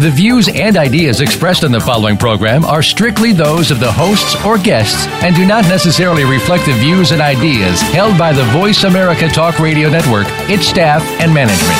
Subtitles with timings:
[0.00, 4.42] The views and ideas expressed on the following program are strictly those of the hosts
[4.44, 8.84] or guests and do not necessarily reflect the views and ideas held by the Voice
[8.84, 11.78] America Talk Radio Network, its staff, and management.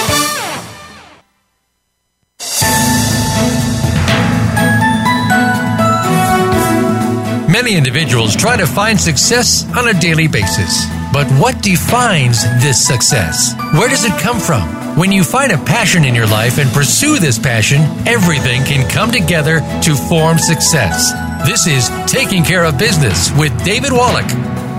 [7.50, 10.84] Many individuals try to find success on a daily basis.
[11.12, 13.54] But what defines this success?
[13.72, 14.81] Where does it come from?
[14.94, 19.10] When you find a passion in your life and pursue this passion, everything can come
[19.10, 21.10] together to form success.
[21.46, 24.30] This is Taking Care of Business with David Wallach.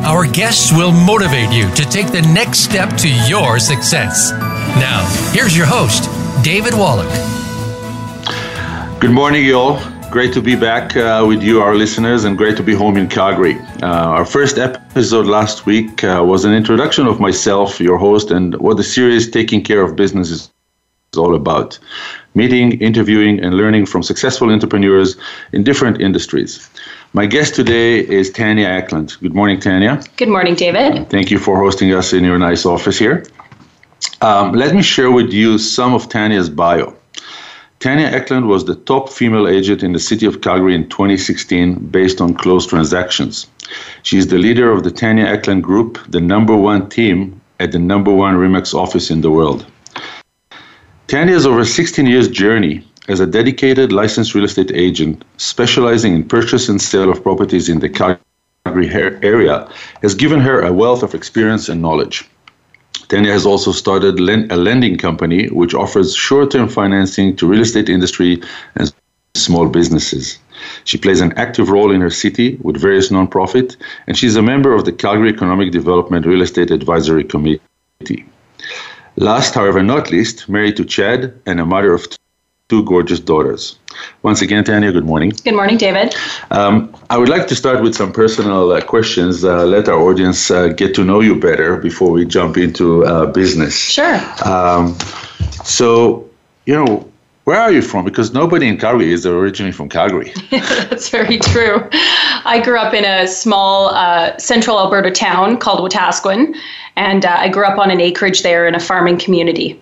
[0.05, 4.31] Our guests will motivate you to take the next step to your success.
[4.77, 6.04] Now, here's your host,
[6.43, 7.09] David Wallach.
[9.02, 9.93] Good morning, y'all.
[10.13, 13.09] Great to be back uh, with you, our listeners, and great to be home in
[13.09, 13.57] Calgary.
[13.81, 18.53] Uh, our first episode last week uh, was an introduction of myself, your host, and
[18.59, 20.51] what the series Taking Care of Business is
[21.17, 21.79] all about
[22.35, 25.17] meeting, interviewing, and learning from successful entrepreneurs
[25.51, 26.69] in different industries.
[27.13, 29.17] My guest today is Tanya Eklund.
[29.19, 29.99] Good morning, Tanya.
[30.17, 31.09] Good morning, David.
[31.09, 33.25] Thank you for hosting us in your nice office here.
[34.21, 36.95] Um, let me share with you some of Tanya's bio.
[37.84, 42.21] Tanya Eklund was the top female agent in the city of Calgary in 2016 based
[42.21, 43.45] on closed transactions.
[44.03, 47.79] She is the leader of the Tanya Eklund Group, the number one team at the
[47.79, 49.65] number one REMAX office in the world.
[51.07, 56.23] Tanya has over 16 years journey as a dedicated licensed real estate agent specializing in
[56.23, 58.90] purchase and sale of properties in the Calgary
[59.21, 59.70] area
[60.01, 62.29] has given her a wealth of experience and knowledge.
[63.13, 68.41] Tanya has also started a lending company which offers short-term financing to real estate industry
[68.75, 68.91] and
[69.35, 70.40] small businesses.
[70.85, 74.73] She plays an active role in her city with various nonprofit, and she's a member
[74.73, 78.25] of the Calgary Economic Development Real Estate Advisory Committee.
[79.16, 82.07] Last, however, not least, married to Chad and a mother of
[82.69, 83.78] two gorgeous daughters.
[84.24, 85.31] Once again, Tanya, good morning.
[85.44, 86.16] Good morning, David.
[86.50, 90.50] Um, I would like to start with some personal uh, questions, uh, let our audience
[90.50, 93.78] uh, get to know you better before we jump into uh, business.
[93.78, 94.19] Sure.
[94.46, 94.97] Um,
[95.66, 96.28] so,
[96.66, 97.09] you know,
[97.44, 98.06] where are you from?
[98.06, 100.31] Because nobody in Calgary is originally from Calgary.
[100.52, 101.90] That's very true.
[102.46, 106.56] I grew up in a small uh, central Alberta town called Wetaskiwin,
[106.96, 109.78] and uh, I grew up on an acreage there in a farming community.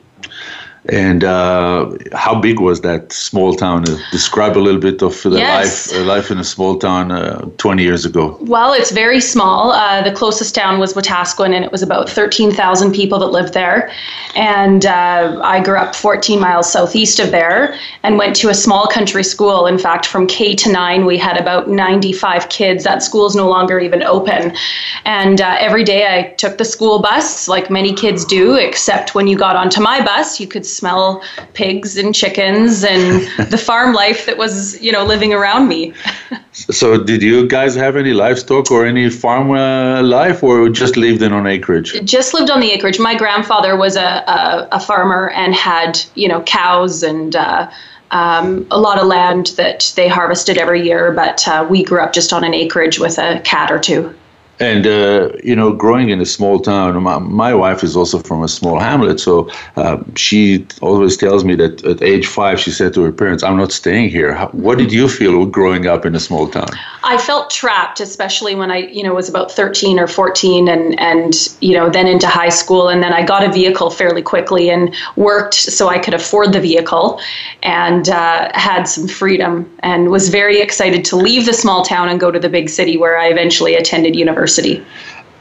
[0.89, 3.87] And uh, how big was that small town?
[3.87, 5.91] Uh, describe a little bit of the yes.
[5.91, 8.35] life uh, life in a small town uh, 20 years ago.
[8.41, 9.73] Well, it's very small.
[9.73, 13.91] Uh, the closest town was Wetaskiwin, and it was about 13,000 people that lived there.
[14.35, 18.87] And uh, I grew up 14 miles southeast of there and went to a small
[18.87, 19.67] country school.
[19.67, 22.85] In fact, from K to 9, we had about 95 kids.
[22.85, 24.55] That school is no longer even open.
[25.05, 29.37] And every day I took the school bus, like many kids do, except when you
[29.37, 31.23] got onto my bus, you could smell
[31.53, 35.93] pigs and chickens and the farm life that was, you know, living around me.
[36.51, 41.21] so, did you guys have any livestock or any farm uh, life, or just lived
[41.21, 42.03] in on acreage?
[42.03, 42.99] Just lived on the acreage.
[42.99, 47.35] My grandfather was a, a, a farmer and had, you know, cows and.
[47.35, 47.69] Uh,
[48.11, 52.11] um, a lot of land that they harvested every year, but uh, we grew up
[52.11, 54.13] just on an acreage with a cat or two.
[54.61, 58.43] And uh, you know, growing in a small town, my, my, wife is also from
[58.43, 62.93] a small hamlet, so uh, she always tells me that at age five, she said
[62.93, 66.13] to her parents, "I'm not staying here." How, what did you feel growing up in
[66.13, 66.69] a small town?
[67.03, 71.33] I felt trapped, especially when I, you know, was about 13 or 14, and and
[71.61, 74.93] you know, then into high school, and then I got a vehicle fairly quickly and
[75.15, 77.19] worked so I could afford the vehicle,
[77.63, 82.19] and uh, had some freedom, and was very excited to leave the small town and
[82.19, 84.85] go to the big city where I eventually attended university university.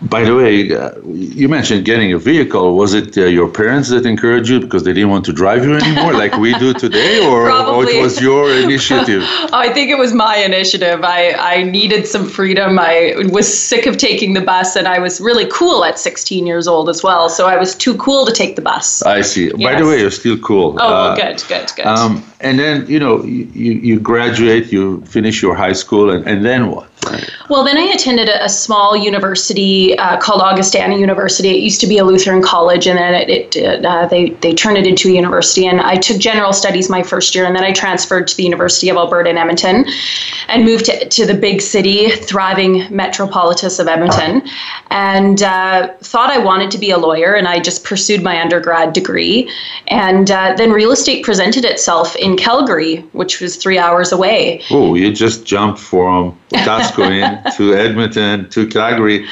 [0.03, 2.75] By the way, uh, you mentioned getting a vehicle.
[2.75, 5.77] Was it uh, your parents that encouraged you because they didn't want to drive you
[5.77, 9.23] anymore, like we do today, or, or it was your initiative?
[9.53, 11.05] I think it was my initiative.
[11.05, 12.79] I, I needed some freedom.
[12.79, 16.67] I was sick of taking the bus, and I was really cool at 16 years
[16.67, 17.29] old as well.
[17.29, 19.03] So I was too cool to take the bus.
[19.03, 19.53] I see.
[19.55, 19.63] Yes.
[19.63, 20.79] By the way, you're still cool.
[20.81, 21.85] Oh, uh, good, good, good.
[21.85, 26.43] Um, and then you know you, you graduate, you finish your high school, and, and
[26.43, 26.90] then what?
[27.49, 31.49] Well, then I attended a, a small university uh, called Augustana University.
[31.49, 34.77] It used to be a Lutheran college, and then it, it uh, they they turned
[34.77, 35.67] it into a university.
[35.67, 38.89] And I took general studies my first year, and then I transferred to the University
[38.89, 39.87] of Alberta in Edmonton,
[40.49, 44.43] and moved to, to the big city, thriving metropolis of Edmonton,
[44.91, 47.35] and uh, thought I wanted to be a lawyer.
[47.35, 49.51] And I just pursued my undergrad degree,
[49.89, 54.63] and uh, then real estate presented itself in Calgary, which was three hours away.
[54.71, 56.39] Oh, you just jumped from
[56.93, 59.27] Wetaskiwin to Edmonton to Calgary.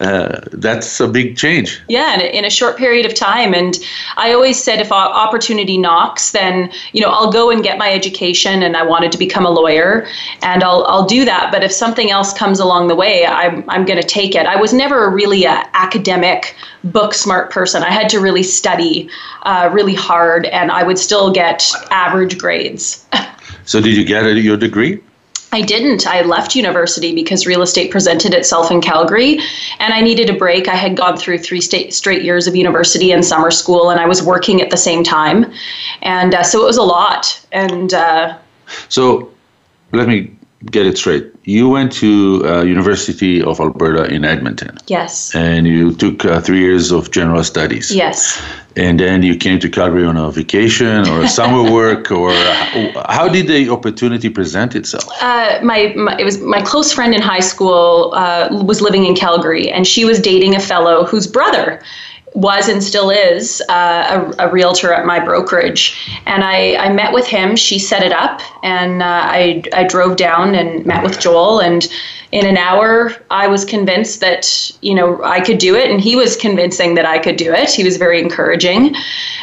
[0.00, 1.80] Uh, that's a big change.
[1.88, 3.54] Yeah, in a short period of time.
[3.54, 3.78] And
[4.16, 8.62] I always said if opportunity knocks, then you know I'll go and get my education.
[8.62, 10.06] And I wanted to become a lawyer,
[10.42, 11.50] and I'll I'll do that.
[11.52, 14.46] But if something else comes along the way, I'm I'm going to take it.
[14.46, 17.82] I was never really a academic, book smart person.
[17.82, 19.08] I had to really study
[19.42, 23.06] uh, really hard, and I would still get average grades.
[23.64, 25.00] so did you get your degree?
[25.54, 26.04] I didn't.
[26.04, 29.38] I left university because real estate presented itself in Calgary
[29.78, 30.66] and I needed a break.
[30.66, 34.06] I had gone through three state, straight years of university and summer school and I
[34.06, 35.52] was working at the same time.
[36.02, 37.46] And uh, so it was a lot.
[37.52, 38.36] And uh,
[38.88, 39.32] so
[39.92, 40.33] let me
[40.70, 41.32] get it straight.
[41.44, 44.76] You went to uh, University of Alberta in Edmonton.
[44.86, 45.34] Yes.
[45.34, 47.94] And you took uh, three years of general studies.
[47.94, 48.42] Yes.
[48.76, 52.32] And then you came to Calgary on a vacation or a summer work, or
[53.08, 55.06] how did the opportunity present itself?
[55.20, 59.14] Uh, my, my, it was my close friend in high school uh, was living in
[59.14, 61.80] Calgary, and she was dating a fellow whose brother
[62.34, 65.96] was and still is uh, a, a, realtor at my brokerage.
[66.26, 67.54] And I, I met with him.
[67.54, 71.60] She set it up, and uh, I, I drove down and met with Joel.
[71.60, 71.86] And
[72.32, 76.16] in an hour, I was convinced that you know I could do it, and he
[76.16, 77.70] was convincing that I could do it.
[77.70, 78.96] He was very encouraging.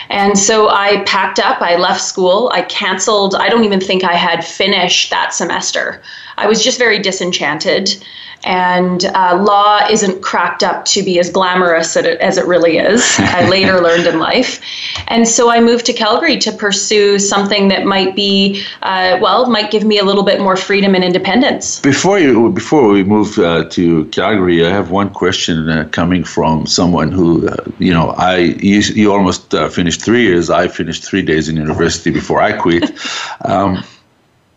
[0.10, 1.62] And so I packed up.
[1.62, 2.52] I left school.
[2.54, 3.36] I canceled.
[3.36, 6.02] I don't even think I had finished that semester.
[6.38, 8.04] I was just very disenchanted
[8.44, 13.04] and uh, law isn't cracked up to be as glamorous as it really is.
[13.20, 14.60] I later learned in life,
[15.08, 19.72] and so I moved to Calgary to pursue something that might be, uh, well, might
[19.72, 21.80] give me a little bit more freedom and independence.
[21.82, 26.66] Before you, before we move uh, to Calgary, I have one question uh, coming from
[26.66, 30.50] someone who, uh, you know, I you, you almost uh, finished three years.
[30.50, 32.92] I finished three days in university before I quit.
[33.46, 33.84] Um,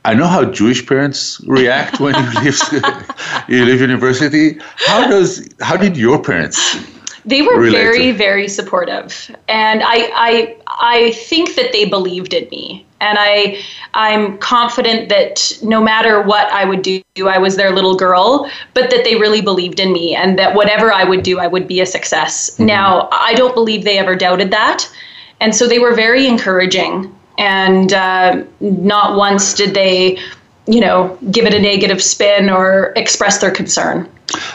[0.04, 2.60] I know how Jewish parents react when you leave
[3.48, 4.58] you leave university.
[4.86, 6.76] How does how did your parents?
[7.26, 12.84] They were very very supportive, and I I I think that they believed in me,
[13.00, 13.62] and I
[13.94, 18.90] I'm confident that no matter what I would do, I was their little girl, but
[18.90, 21.80] that they really believed in me, and that whatever I would do, I would be
[21.80, 22.50] a success.
[22.50, 22.66] Mm-hmm.
[22.66, 24.86] Now I don't believe they ever doubted that,
[25.40, 30.18] and so they were very encouraging and uh, not once did they
[30.66, 34.08] you know give it a negative spin or express their concern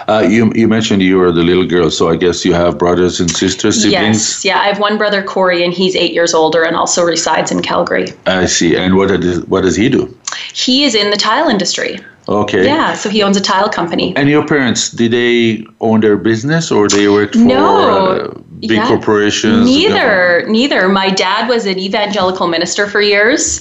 [0.07, 3.19] uh, you, you mentioned you were the little girl, so I guess you have brothers
[3.19, 4.43] and sisters, siblings?
[4.43, 7.51] Yes, yeah, I have one brother, Corey, and he's eight years older and also resides
[7.51, 8.07] in Calgary.
[8.25, 8.75] I see.
[8.75, 10.15] And what does, what does he do?
[10.53, 11.99] He is in the tile industry.
[12.27, 12.65] Okay.
[12.65, 14.15] Yeah, so he owns a tile company.
[14.15, 17.77] And your parents, did they own their business or they worked for no.
[17.77, 18.87] uh, big yeah.
[18.87, 19.65] corporations?
[19.65, 20.89] Neither, neither.
[20.89, 23.59] My dad was an evangelical minister for years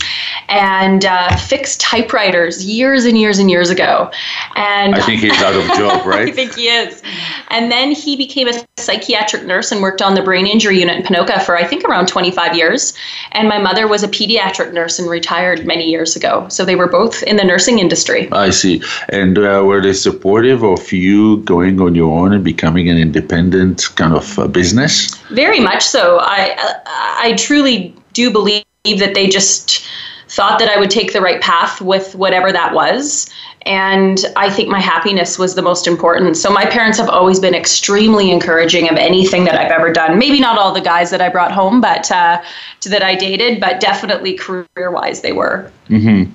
[0.48, 4.10] and uh, fixed typewriters years and years and years ago.
[4.56, 6.28] And I think he's out of job, right?
[6.28, 7.02] I think he is.
[7.50, 11.02] And then he became a psychiatric nurse and worked on the brain injury unit in
[11.02, 12.94] Ponoka for I think around 25 years.
[13.32, 16.48] And my mother was a pediatric nurse and retired many years ago.
[16.48, 18.30] So they were both in the nursing industry.
[18.32, 18.82] I see.
[19.10, 23.88] And uh, were they supportive of you going on your own and becoming an independent
[23.96, 24.87] kind of uh, business?
[25.30, 26.18] Very much so.
[26.20, 26.56] I
[26.86, 29.86] I truly do believe that they just
[30.28, 33.28] thought that I would take the right path with whatever that was.
[33.62, 36.36] And I think my happiness was the most important.
[36.36, 40.18] So my parents have always been extremely encouraging of anything that I've ever done.
[40.18, 42.42] Maybe not all the guys that I brought home, but uh,
[42.84, 45.70] that I dated, but definitely career wise, they were.
[45.88, 46.32] Mm-hmm.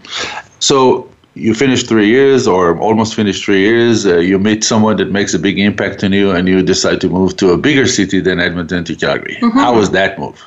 [0.59, 5.11] So you finish three years or almost finish three years, uh, you meet someone that
[5.11, 8.19] makes a big impact on you, and you decide to move to a bigger city
[8.19, 9.37] than Edmonton to Calgary.
[9.41, 9.57] Mm-hmm.
[9.57, 10.43] How was that move?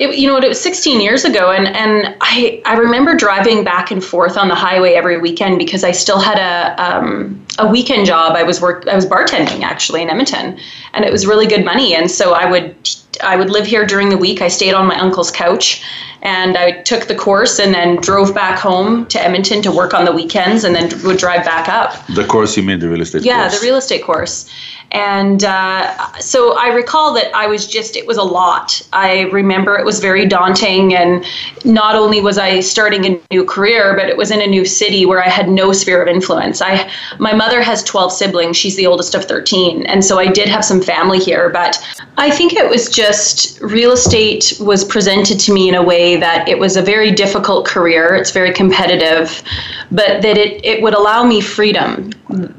[0.00, 3.92] It, you know, it was 16 years ago, and, and I, I remember driving back
[3.92, 8.04] and forth on the highway every weekend because I still had a um, a weekend
[8.04, 8.34] job.
[8.34, 10.58] I was work I was bartending actually in Edmonton,
[10.94, 11.94] and it was really good money.
[11.94, 12.74] And so I would
[13.22, 14.42] I would live here during the week.
[14.42, 15.84] I stayed on my uncle's couch,
[16.22, 20.04] and I took the course and then drove back home to Edmonton to work on
[20.04, 22.06] the weekends, and then would drive back up.
[22.08, 23.22] The course you mean the real estate?
[23.22, 23.60] Yeah, course.
[23.60, 24.50] the real estate course
[24.94, 28.80] And uh, so I recall that I was just, it was a lot.
[28.92, 30.94] I remember it was very daunting.
[30.94, 31.26] And
[31.64, 35.04] not only was I starting a new career, but it was in a new city
[35.04, 36.62] where I had no sphere of influence.
[36.62, 38.56] I, my mother has 12 siblings.
[38.56, 39.84] She's the oldest of 13.
[39.86, 41.50] And so I did have some family here.
[41.50, 41.76] But
[42.16, 46.48] I think it was just real estate was presented to me in a way that
[46.48, 48.14] it was a very difficult career.
[48.14, 49.42] It's very competitive,
[49.90, 52.10] but that it, it would allow me freedom,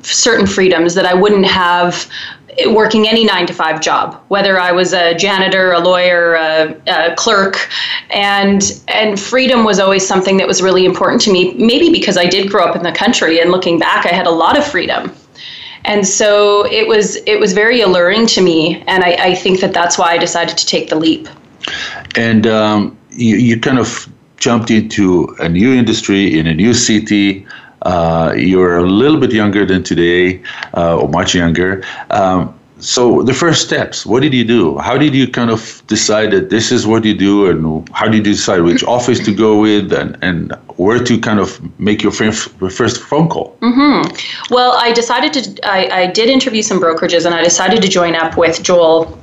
[0.02, 2.10] certain freedoms that I wouldn't have
[2.68, 7.16] working any nine to five job, whether I was a janitor, a lawyer, a, a,
[7.16, 7.70] clerk,
[8.10, 11.54] and and freedom was always something that was really important to me.
[11.56, 14.32] Maybe because I did grow up in the country, and looking back, I had a
[14.32, 15.14] lot of freedom,
[15.86, 19.74] and so it was it was very alluring to me, and I, I think that
[19.74, 21.28] that's why I decided to take the leap.
[22.16, 24.08] And um, you, you kind of
[24.38, 27.46] jumped into a new industry in a new city.
[27.86, 30.42] Uh, you're a little bit younger than today,
[30.76, 31.84] uh, or much younger.
[32.10, 34.78] Um, so the first steps, what did you do?
[34.80, 38.28] How did you kind of decide that this is what you do, and how did
[38.28, 42.12] you decide which office to go with, and, and where to kind of make your
[42.12, 43.58] first phone call?
[43.62, 44.54] Mm-hmm.
[44.54, 45.68] Well, I decided to.
[45.68, 49.18] I, I did interview some brokerages, and I decided to join up with Joel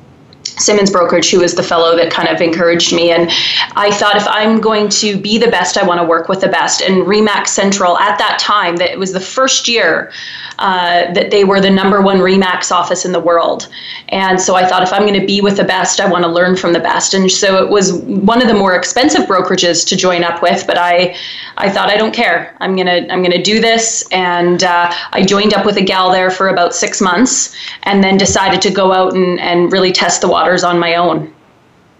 [0.58, 3.10] Simmons Brokerage, who was the fellow that kind of encouraged me.
[3.10, 3.30] And
[3.76, 6.48] I thought if I'm going to be the best, I want to work with the
[6.48, 6.82] best.
[6.82, 10.12] And Remax Central at that time, that it was the first year
[10.58, 13.68] uh, that they were the number one Remax office in the world.
[14.08, 16.30] And so I thought if I'm going to be with the best, I want to
[16.30, 17.14] learn from the best.
[17.14, 20.78] And so it was one of the more expensive brokerages to join up with, but
[20.78, 21.16] I,
[21.56, 22.54] I thought I don't care.
[22.60, 26.30] I'm gonna I'm gonna do this, and uh, I joined up with a gal there
[26.30, 30.28] for about six months, and then decided to go out and, and really test the
[30.64, 31.32] on my own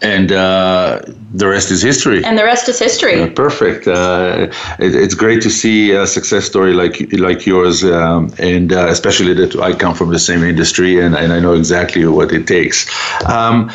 [0.02, 1.00] and uh,
[1.32, 2.24] the rest is history.
[2.24, 3.30] And the rest is history.
[3.30, 3.86] perfect.
[3.86, 8.88] Uh, it, it's great to see a success story like like yours, um, and uh,
[8.88, 12.46] especially that I come from the same industry and, and I know exactly what it
[12.48, 12.78] takes.
[13.26, 13.70] Um,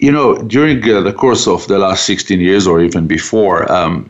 [0.00, 4.08] you know, during uh, the course of the last 16 years or even before, um,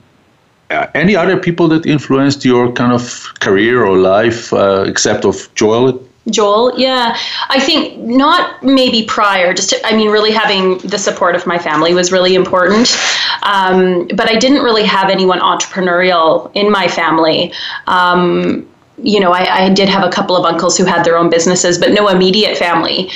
[0.71, 5.49] uh, any other people that influenced your kind of career or life uh, except of
[5.55, 7.17] Joel Joel, yeah.
[7.49, 11.59] I think not maybe prior, just to, I mean, really having the support of my
[11.59, 12.97] family was really important.
[13.43, 17.53] Um, but I didn't really have anyone entrepreneurial in my family.
[17.87, 18.69] Um,
[19.03, 21.79] you know, I, I, did have a couple of uncles who had their own businesses,
[21.79, 23.11] but no immediate family.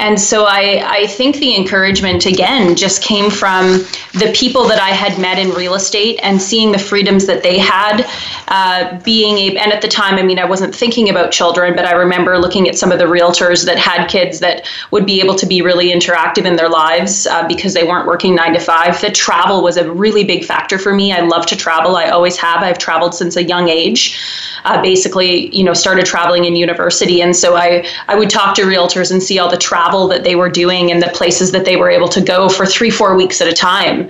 [0.00, 4.90] And so I, I think the encouragement, again, just came from the people that I
[4.90, 8.04] had met in real estate and seeing the freedoms that they had.
[8.48, 11.84] Uh, being a, and at the time, I mean, I wasn't thinking about children, but
[11.84, 15.36] I remember looking at some of the realtors that had kids that would be able
[15.36, 19.00] to be really interactive in their lives uh, because they weren't working nine to five.
[19.00, 21.12] The travel was a really big factor for me.
[21.12, 22.62] I love to travel, I always have.
[22.62, 24.18] I've traveled since a young age.
[24.64, 27.22] Uh, basically, you know started traveling in university.
[27.22, 30.36] And so I I would talk to realtors and see all the travel that they
[30.36, 33.40] were doing and the places that they were able to go for 3 4 weeks
[33.40, 34.08] at a time.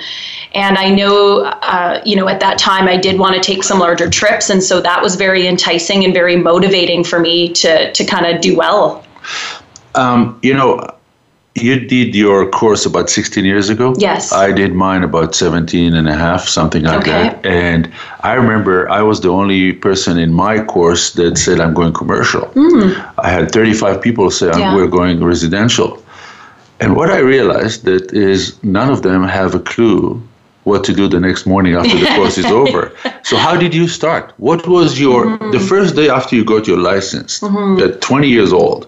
[0.54, 3.78] And I know uh, you know at that time I did want to take some
[3.78, 4.50] larger trips.
[4.50, 8.40] And so that was very enticing and very motivating for me to to kind of
[8.40, 9.04] do well.
[9.94, 10.98] Um, you know
[11.62, 13.95] you did your course about 16 years ago.
[13.99, 14.33] Yes.
[14.33, 17.11] I did mine about 17 and a half, something like okay.
[17.11, 17.47] that.
[17.47, 21.93] And I remember I was the only person in my course that said, I'm going
[21.93, 22.43] commercial.
[22.49, 23.15] Mm.
[23.19, 24.75] I had 35 people say, yeah.
[24.75, 26.03] we're going residential.
[26.81, 30.23] And what I realized that is none of them have a clue
[30.69, 32.93] what to do the next morning after the course is over.
[33.25, 34.33] So how did you start?
[34.37, 35.50] What was your mm-hmm.
[35.50, 37.83] the first day after you got your license mm-hmm.
[37.83, 38.87] at 20 years old?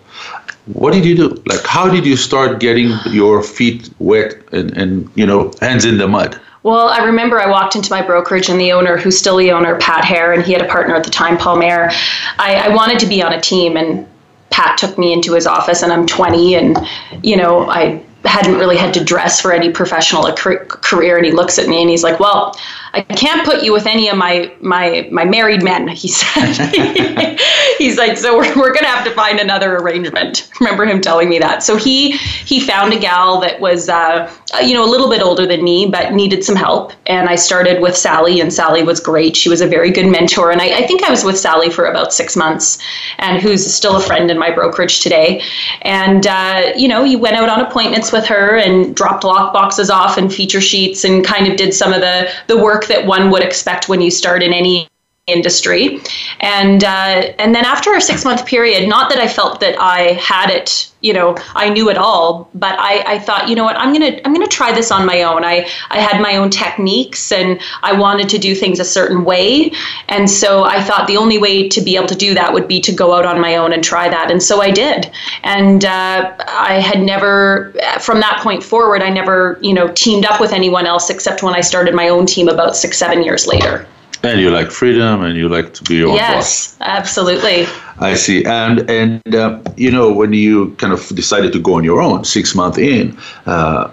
[0.66, 1.42] What did you do?
[1.46, 5.98] Like, how did you start getting your feet wet and, and you know, hands in
[5.98, 6.40] the mud?
[6.62, 9.78] Well, I remember I walked into my brokerage and the owner, who's still the owner,
[9.78, 11.90] Pat Hare, and he had a partner at the time, Paul Mayer.
[12.38, 14.06] I, I wanted to be on a team, and
[14.50, 16.78] Pat took me into his office, and I'm 20, and
[17.22, 21.58] you know, I hadn't really had to dress for any professional career, and he looks
[21.58, 22.54] at me and he's like, "Well,
[22.92, 27.38] I can't put you with any of my my my married men, he said.
[27.78, 30.50] He's like, so we're, we're gonna have to find another arrangement.
[30.60, 31.62] Remember him telling me that.
[31.62, 34.30] So he he found a gal that was uh,
[34.62, 36.92] you know a little bit older than me, but needed some help.
[37.06, 39.36] And I started with Sally, and Sally was great.
[39.36, 41.86] She was a very good mentor, and I, I think I was with Sally for
[41.86, 42.78] about six months,
[43.18, 45.42] and who's still a friend in my brokerage today.
[45.82, 49.90] And uh, you know, you went out on appointments with her and dropped lock boxes
[49.90, 53.06] off and feature sheets, and kind of did some of the the work work that
[53.06, 54.88] one would expect when you start in any
[55.30, 56.00] industry.
[56.40, 60.12] And uh, and then after a six month period, not that I felt that I
[60.12, 63.76] had it, you know, I knew it all, but I, I thought, you know what,
[63.76, 65.44] I'm gonna I'm gonna try this on my own.
[65.44, 69.72] I I had my own techniques and I wanted to do things a certain way,
[70.08, 72.80] and so I thought the only way to be able to do that would be
[72.80, 75.10] to go out on my own and try that, and so I did.
[75.42, 80.40] And uh, I had never, from that point forward, I never, you know, teamed up
[80.40, 83.86] with anyone else except when I started my own team about six seven years later.
[84.22, 86.76] And you like freedom, and you like to be your yes, own boss.
[86.76, 87.66] Yes, absolutely.
[88.00, 88.44] I see.
[88.44, 92.24] And and uh, you know when you kind of decided to go on your own,
[92.24, 93.90] six months in, uh,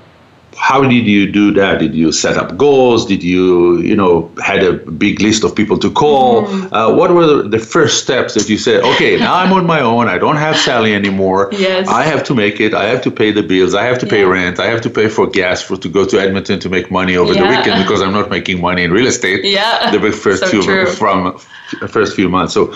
[0.57, 1.79] how did you do that?
[1.79, 3.05] Did you set up goals?
[3.05, 6.43] Did you, you know, had a big list of people to call?
[6.43, 6.69] Mm.
[6.71, 10.07] Uh, what were the first steps that you said, okay, now I'm on my own.
[10.07, 11.49] I don't have Sally anymore.
[11.51, 11.87] Yes.
[11.87, 12.73] I have to make it.
[12.73, 13.75] I have to pay the bills.
[13.75, 14.29] I have to pay yeah.
[14.29, 14.59] rent.
[14.59, 17.33] I have to pay for gas for to go to Edmonton to make money over
[17.33, 17.41] yeah.
[17.41, 19.45] the weekend because I'm not making money in real estate.
[19.45, 19.91] Yeah.
[19.91, 20.87] The first so few true.
[20.87, 21.37] from
[21.87, 22.53] first few months.
[22.53, 22.73] So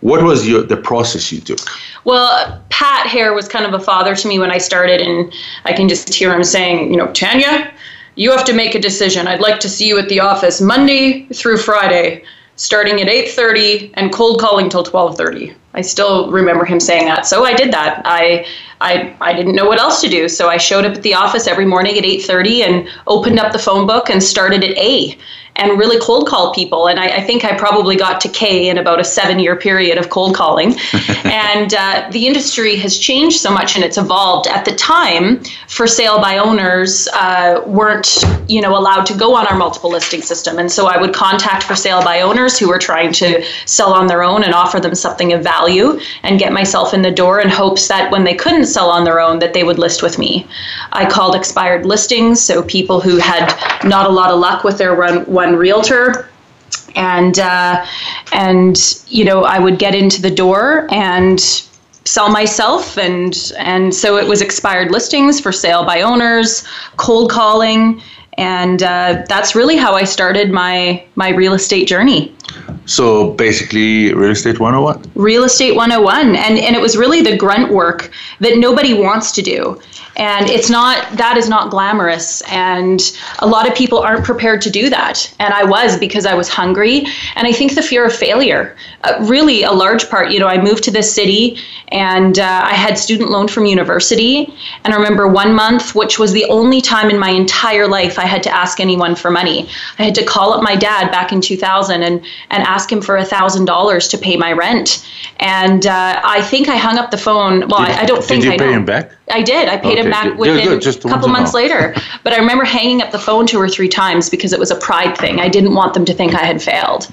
[0.00, 1.58] what was your the process you took?
[2.04, 5.32] Well, Pat Hare was kind of a father to me when I started, and
[5.64, 7.72] I can just hear him saying, you know, Tanya,
[8.14, 9.26] you have to make a decision.
[9.26, 12.24] I'd like to see you at the office Monday through Friday,
[12.56, 15.54] starting at 8:30 and cold calling till 12:30.
[15.76, 17.26] I still remember him saying that.
[17.26, 18.02] So I did that.
[18.04, 18.46] I
[18.80, 20.28] I, I didn't know what else to do.
[20.28, 23.58] So I showed up at the office every morning at 8:30 and opened up the
[23.58, 25.16] phone book and started at A
[25.56, 26.88] and really cold call people.
[26.88, 29.96] And I, I, think I probably got to K in about a seven year period
[29.98, 30.74] of cold calling.
[31.24, 34.46] and uh, the industry has changed so much and it's evolved.
[34.48, 39.46] At the time, for sale by owners uh, weren't you know allowed to go on
[39.46, 40.58] our multiple listing system.
[40.58, 44.06] And so I would contact for sale by owners who were trying to sell on
[44.06, 47.48] their own and offer them something of value and get myself in the door in
[47.48, 50.46] hopes that when they couldn't sell on their own that they would list with me.
[50.92, 53.54] I called expired listings, so people who had
[53.84, 56.30] not a lot of luck with their one, one realtor
[56.96, 57.84] and uh,
[58.32, 61.40] and you know I would get into the door and
[62.04, 68.00] sell myself and and so it was expired listings for sale by owners cold calling
[68.38, 72.34] and uh, that's really how I started my my real estate journey.
[72.86, 75.10] So basically, real estate 101.
[75.14, 79.42] Real estate 101, and and it was really the grunt work that nobody wants to
[79.42, 79.80] do
[80.16, 82.40] and it's not that is not glamorous.
[82.50, 83.00] And
[83.40, 85.32] a lot of people aren't prepared to do that.
[85.38, 87.06] And i was because i was hungry.
[87.36, 90.60] And i think the fear of failure uh, really a large part you know i
[90.60, 91.58] moved to this city
[91.88, 94.52] and uh, i had student loan from university.
[94.84, 98.24] And i remember one month which was the only time in my entire life i
[98.24, 99.68] had to ask anyone for money.
[99.98, 103.18] I had to call up my dad back in 2000 and and ask him for
[103.18, 105.06] a thousand dollars to pay my rent.
[105.40, 107.68] And uh, i think i hung up the phone.
[107.68, 108.78] Well did, I, I, don't think I did you I pay know.
[108.78, 109.68] him back I did.
[109.68, 110.38] I paid okay, him back good.
[110.38, 111.94] within yeah, a couple months later.
[112.22, 114.76] But I remember hanging up the phone two or three times because it was a
[114.76, 115.40] pride thing.
[115.40, 117.08] I didn't want them to think I had failed.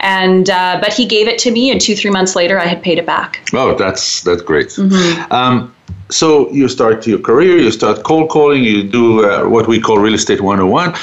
[0.00, 2.82] And uh, but he gave it to me, and two three months later, I had
[2.82, 3.48] paid it back.
[3.52, 4.68] Oh, that's that's great.
[4.68, 5.32] Mm-hmm.
[5.32, 5.74] Um,
[6.08, 9.98] so you start your career, you start cold calling, you do uh, what we call
[9.98, 10.94] real estate 101.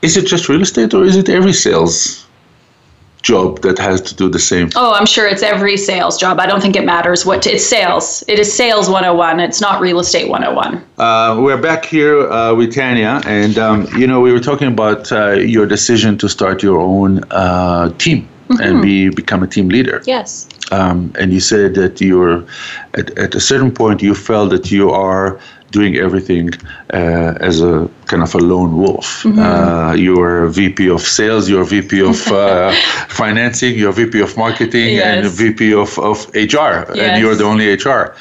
[0.00, 2.26] Is it just real estate, or is it every sales
[3.22, 4.70] job that has to do the same?
[4.76, 6.40] Oh, I'm sure it's every sales job.
[6.40, 8.24] I don't think it matters what to, it's sales.
[8.28, 9.40] It is sales 101.
[9.40, 10.84] It's not real estate 101.
[10.98, 15.10] Uh, we're back here uh, with Tanya, and um, you know we were talking about
[15.12, 18.62] uh, your decision to start your own uh, team mm-hmm.
[18.62, 20.02] and be become a team leader.
[20.06, 20.48] Yes.
[20.72, 22.44] Um, and you said that you're
[22.94, 26.50] at, at a certain point you felt that you are doing everything
[26.92, 29.22] uh, as a kind of a lone wolf.
[29.22, 29.38] Mm-hmm.
[29.38, 32.72] Uh, you're VP of sales, you're VP of uh,
[33.08, 35.24] financing, you're VP of marketing, yes.
[35.24, 36.98] and VP of, of HR, yes.
[36.98, 38.14] and you're the only HR.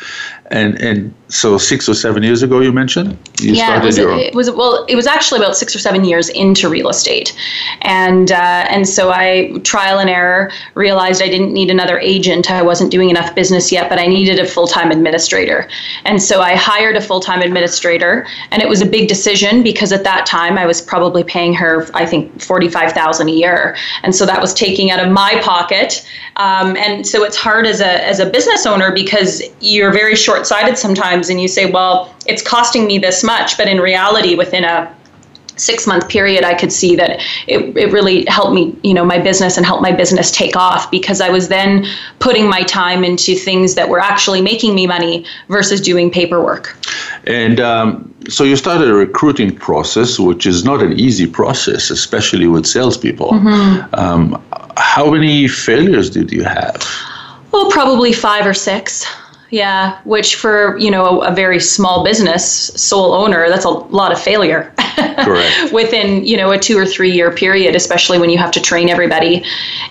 [0.52, 3.18] And and so six or seven years ago, you mentioned?
[3.39, 5.80] You yeah, started it was, your it was well, it was actually about six or
[5.80, 7.36] seven years into real estate,
[7.82, 12.50] and uh, and so I trial and error realized I didn't need another agent.
[12.50, 15.70] I wasn't doing enough business yet, but I needed a full time administrator,
[16.04, 19.92] and so I hired a full time administrator, and it was a big decision because
[19.92, 23.78] at that time I was probably paying her I think forty five thousand a year,
[24.02, 26.04] and so that was taking out of my pocket,
[26.38, 30.48] um, and so it's hard as a as a business owner because you're very short
[30.48, 34.63] sighted sometimes and you say, well, it's costing me this much, but in reality, within
[34.63, 34.95] a
[35.60, 39.19] six month period i could see that it, it really helped me you know my
[39.19, 41.86] business and helped my business take off because i was then
[42.19, 46.77] putting my time into things that were actually making me money versus doing paperwork.
[47.25, 52.47] And um, so you started a recruiting process which is not an easy process especially
[52.47, 53.32] with salespeople.
[53.32, 53.95] Mm-hmm.
[53.95, 54.41] um,
[54.77, 56.88] how many failures did you have?
[57.51, 59.05] Well probably five or six
[59.50, 60.02] yeah.
[60.04, 64.20] Which for you know a, a very small business, sole owner, that's a lot of
[64.20, 64.74] failure.
[64.98, 65.72] Correct.
[65.74, 68.90] Within you know a two or three year period, especially when you have to train
[68.90, 69.44] everybody,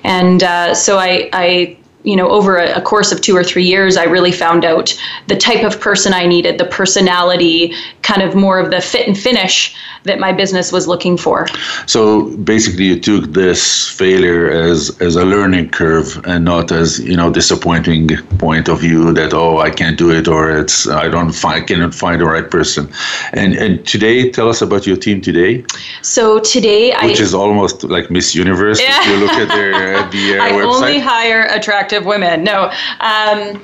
[0.04, 3.64] and uh, so I I you know, over a, a, course of two or three
[3.64, 8.34] years, I really found out the type of person I needed, the personality, kind of
[8.34, 11.46] more of the fit and finish that my business was looking for.
[11.86, 17.16] So basically, you took this failure as as a learning curve and not as you
[17.16, 18.08] know disappointing
[18.38, 21.66] point of view that oh I can't do it or it's I don't find I
[21.66, 22.88] cannot find the right person.
[23.32, 25.64] And and today, tell us about your team today.
[26.02, 28.80] So today, I which I, is almost like Miss Universe.
[28.80, 29.00] Yeah.
[29.00, 29.72] If you look at their
[30.14, 30.74] the uh, I website.
[30.74, 32.44] only hire attractive attractive women.
[32.44, 32.70] No.
[33.00, 33.62] Um,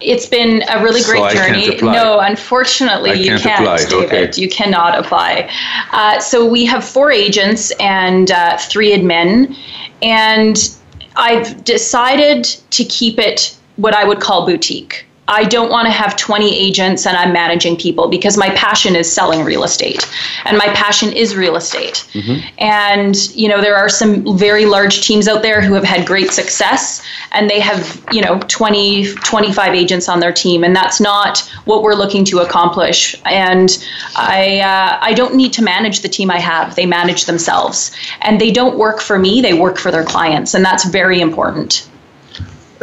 [0.00, 1.76] it's been a really great so journey.
[1.80, 3.76] No, unfortunately, can't you can't, apply.
[3.84, 4.30] David.
[4.30, 4.40] Okay.
[4.40, 5.50] You cannot apply.
[5.92, 9.56] Uh, so we have four agents and uh, three admin,
[10.02, 10.76] and
[11.16, 15.03] I've decided to keep it what I would call boutique.
[15.28, 19.10] I don't want to have 20 agents and I'm managing people because my passion is
[19.10, 20.06] selling real estate
[20.44, 22.06] and my passion is real estate.
[22.12, 22.46] Mm-hmm.
[22.58, 26.30] And, you know, there are some very large teams out there who have had great
[26.30, 30.62] success and they have, you know, 20, 25 agents on their team.
[30.62, 33.16] And that's not what we're looking to accomplish.
[33.24, 33.82] And
[34.16, 36.76] I, uh, I don't need to manage the team I have.
[36.76, 39.40] They manage themselves and they don't work for me.
[39.40, 40.52] They work for their clients.
[40.52, 41.88] And that's very important.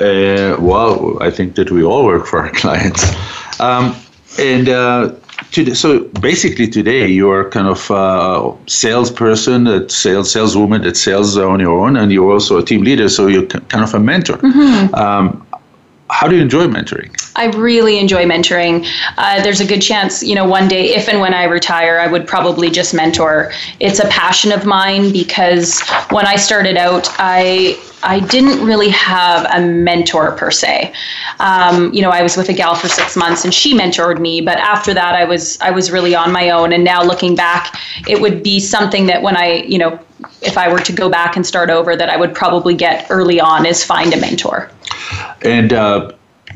[0.01, 3.03] Uh, well, I think that we all work for our clients.
[3.59, 3.95] Um,
[4.39, 5.13] and uh,
[5.51, 11.59] to, so basically today you're kind of a salesperson, a sales saleswoman that sells on
[11.59, 14.37] your own, and you're also a team leader, so you're kind of a mentor.
[14.37, 14.95] Mm-hmm.
[14.95, 15.45] Um,
[16.09, 17.11] how do you enjoy mentoring?
[17.35, 18.87] I really enjoy mentoring.
[19.17, 22.07] Uh, there's a good chance, you know, one day, if and when I retire, I
[22.07, 23.51] would probably just mentor.
[23.79, 29.45] It's a passion of mine because when I started out, I I didn't really have
[29.53, 30.91] a mentor per se.
[31.39, 34.41] Um, you know, I was with a gal for six months and she mentored me,
[34.41, 36.73] but after that, I was I was really on my own.
[36.73, 39.99] And now looking back, it would be something that when I, you know,
[40.41, 43.39] if I were to go back and start over, that I would probably get early
[43.39, 44.69] on is find a mentor.
[45.43, 46.11] And uh,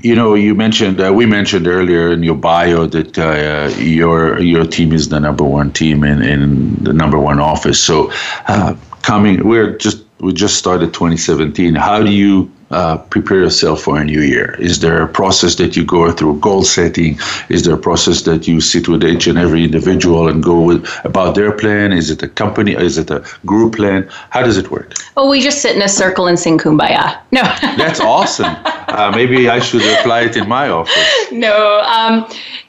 [0.06, 4.64] you know, you mentioned uh, we mentioned earlier in your bio that uh, your your
[4.64, 7.82] team is the number one team in, in the number one office.
[7.84, 8.12] So,
[8.48, 11.74] uh, coming, we're just we just started 2017.
[11.74, 14.56] How do you uh, prepare yourself for a new year?
[14.60, 17.18] Is there a process that you go through goal setting?
[17.48, 20.86] Is there a process that you sit with each and every individual and go with
[21.06, 21.94] about their plan?
[21.94, 22.74] Is it a company?
[22.74, 24.10] Is it a group plan?
[24.30, 24.94] How does it work?
[25.16, 27.18] Oh, we just sit in a circle and sing kumbaya.
[27.32, 27.44] No.
[27.78, 28.54] That's awesome.
[28.66, 31.12] Uh, maybe I should apply it in my office.
[31.32, 31.82] No.
[31.82, 32.26] Um,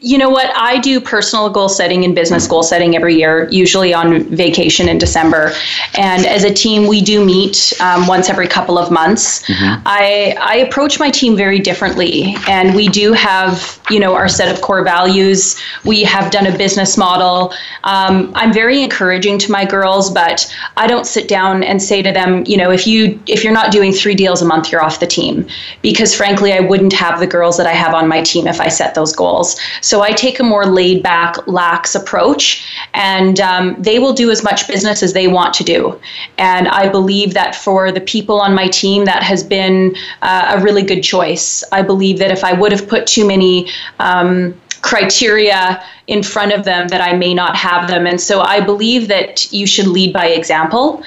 [0.07, 0.53] you know what?
[0.55, 4.99] I do personal goal setting and business goal setting every year, usually on vacation in
[4.99, 5.53] December.
[5.99, 9.43] And as a team, we do meet um, once every couple of months.
[9.49, 9.83] Mm-hmm.
[9.85, 12.37] I, I approach my team very differently.
[12.47, 15.61] And we do have, you know, our set of core values.
[15.85, 17.53] We have done a business model.
[17.83, 22.13] Um, I'm very encouraging to my girls, but I don't sit down and say to
[22.13, 25.01] them, you know, if you if you're not doing three deals a month, you're off
[25.01, 25.49] the team.
[25.83, 28.69] Because frankly, I wouldn't have the girls that I have on my team if I
[28.69, 29.57] set those goals.
[29.97, 34.45] So I take a more laid back, lax approach, and um, they will do as
[34.45, 35.99] much business as they want to do.
[36.37, 40.63] And I believe that for the people on my team, that has been uh, a
[40.63, 41.65] really good choice.
[41.73, 46.67] I believe that if I would have put too many um, criteria in front of
[46.67, 48.07] them that I may not have them.
[48.07, 51.03] And so I believe that you should lead by example.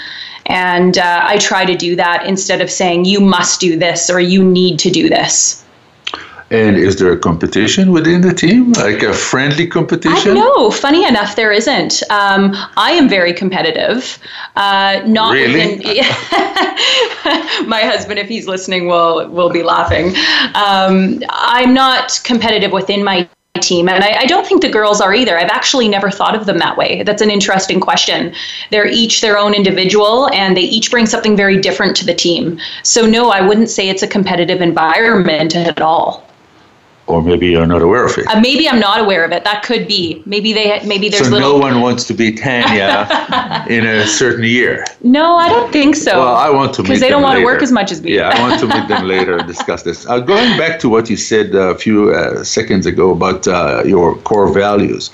[0.47, 4.19] And uh, I try to do that instead of saying, you must do this or
[4.19, 5.63] you need to do this.
[6.51, 10.33] And is there a competition within the team, like a friendly competition?
[10.33, 12.01] No, funny enough, there isn't.
[12.09, 14.17] Um, I am very competitive.
[14.55, 15.77] Uh, not really?
[15.77, 15.79] within.
[17.67, 20.15] my husband, if he's listening, will will be laughing.
[20.55, 23.29] Um, I'm not competitive within my
[23.61, 26.45] team and I, I, don't think the girls are either i've actually never thought of
[26.45, 28.33] them that way that's an interesting question
[28.69, 32.57] they're each their own individual and they each bring something very different to the team
[32.83, 36.28] so no i wouldn't say it's a competitive environment at all
[37.09, 38.27] or maybe you're not aware of it.
[38.27, 39.43] Uh, maybe I'm not aware of it.
[39.43, 40.21] That could be.
[40.25, 40.79] Maybe they.
[40.85, 41.25] Maybe there's.
[41.25, 41.53] So little...
[41.53, 43.07] no one wants to be Tanya
[43.69, 44.85] in a certain year.
[45.01, 46.19] No, I don't think so.
[46.19, 48.15] Well, I want to because they don't want to work as much as me.
[48.15, 50.05] Yeah, I want to meet them later and discuss this.
[50.07, 54.15] Uh, going back to what you said a few uh, seconds ago about uh, your
[54.19, 55.09] core values,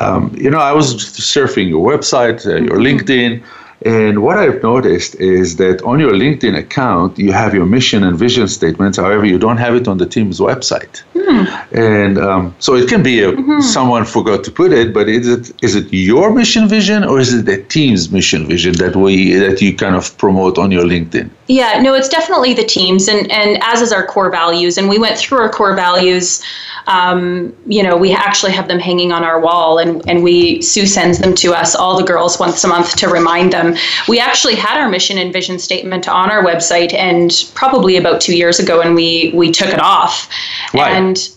[0.00, 2.98] um, you know, I was surfing your website, uh, your mm-hmm.
[2.98, 3.44] LinkedIn
[3.86, 8.18] and what I've noticed is that on your LinkedIn account, you have your mission and
[8.18, 8.98] vision statements.
[8.98, 11.02] However, you don't have it on the team's website.
[11.14, 11.44] Hmm.
[11.72, 13.60] And um, so it can be a, mm-hmm.
[13.60, 17.32] someone forgot to put it, but is it is it your mission vision or is
[17.32, 21.30] it the team's mission vision that we that you kind of promote on your LinkedIn?
[21.48, 24.78] Yeah, no, it's definitely the teams, and and as is our core values.
[24.78, 26.42] And we went through our core values.
[26.88, 30.86] Um, you know, we actually have them hanging on our wall, and and we Sue
[30.86, 33.76] sends them to us, all the girls, once a month to remind them.
[34.08, 38.36] We actually had our mission and vision statement on our website, and probably about two
[38.36, 40.28] years ago, and we we took it off.
[40.72, 40.90] Why?
[40.90, 41.30] And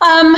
[0.00, 0.34] um,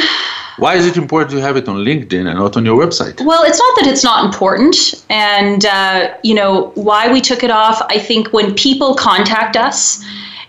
[0.58, 3.24] why is it important to have it on LinkedIn and not on your website?
[3.24, 5.04] Well, it's not that it's not important.
[5.08, 10.04] And, uh, you know, why we took it off, I think when people contact us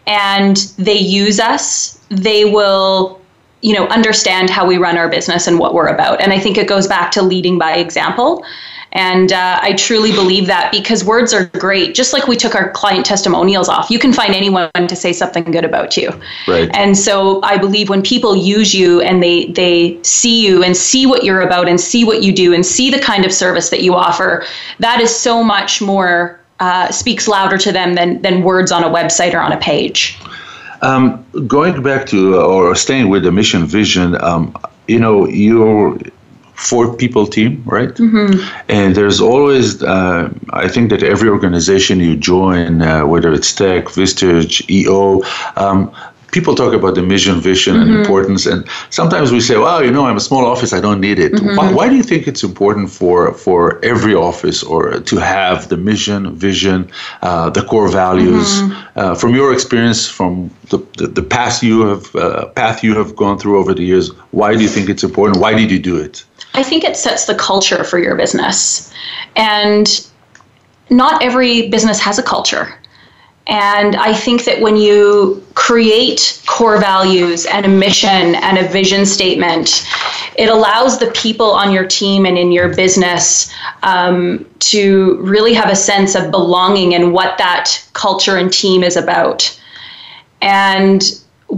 [0.06, 3.20] and they use us, they will
[3.62, 6.58] you know understand how we run our business and what we're about and i think
[6.58, 8.46] it goes back to leading by example
[8.94, 11.96] and uh, I truly believe that because words are great.
[11.96, 15.44] Just like we took our client testimonials off, you can find anyone to say something
[15.46, 16.12] good about you.
[16.48, 16.70] Right.
[16.76, 21.08] And so I believe when people use you and they they see you and see
[21.08, 23.82] what you're about and see what you do and see the kind of service that
[23.82, 24.46] you offer,
[24.80, 28.90] that is so much more uh, speaks louder to them than than words on a
[28.90, 30.20] website or on a page.
[30.84, 34.56] Um, going back to uh, or staying with the mission vision, um,
[34.88, 35.98] you know, you're
[36.56, 37.90] four people team, right?
[37.90, 38.40] Mm-hmm.
[38.70, 43.86] And there's always, uh, I think that every organization you join, uh, whether it's tech,
[43.86, 45.22] Vistage, EO,
[45.56, 45.94] um,
[46.34, 47.92] people talk about the mission, vision, mm-hmm.
[47.92, 51.00] and importance, and sometimes we say, "Well, you know, I'm a small office; I don't
[51.00, 51.56] need it." Mm-hmm.
[51.56, 55.78] Why, why, do you think it's important for for every office or to have the
[55.78, 56.90] mission, vision,
[57.22, 58.50] uh, the core values?
[58.50, 59.00] Mm-hmm.
[59.00, 63.16] Uh, from your experience, from the, the, the past you have uh, path you have
[63.16, 65.40] gone through over the years, why do you think it's important?
[65.40, 66.26] Why did you do it?
[66.54, 68.94] I think it sets the culture for your business.
[69.36, 70.08] And
[70.90, 72.78] not every business has a culture.
[73.48, 79.06] And I think that when you create core values and a mission and a vision
[79.06, 79.86] statement,
[80.38, 85.70] it allows the people on your team and in your business um, to really have
[85.70, 89.60] a sense of belonging and what that culture and team is about.
[90.42, 91.04] And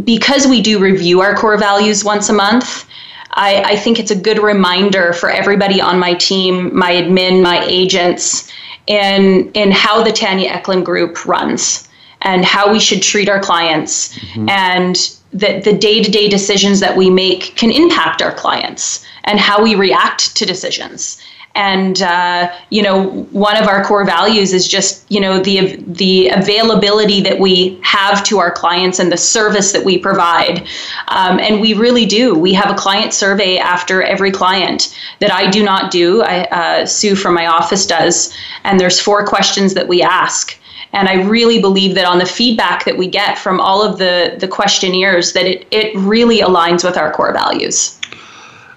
[0.03, 2.87] because we do review our core values once a month,
[3.35, 7.63] I, I think it's a good reminder for everybody on my team, my admin, my
[7.65, 8.51] agents,
[8.87, 11.87] in in how the Tanya Eklund Group runs
[12.21, 14.49] and how we should treat our clients mm-hmm.
[14.49, 19.75] and that the day-to-day decisions that we make can impact our clients and how we
[19.75, 21.21] react to decisions
[21.55, 26.29] and uh, you know one of our core values is just you know the the
[26.29, 30.67] availability that we have to our clients and the service that we provide.
[31.07, 32.35] Um, and we really do.
[32.35, 36.21] We have a client survey after every client that i do not do.
[36.21, 38.33] I, uh, sue from my office does.
[38.63, 40.57] And there's four questions that we ask.
[40.93, 44.35] And I really believe that on the feedback that we get from all of the,
[44.39, 47.94] the questionnaires, that it, it really aligns with our core values.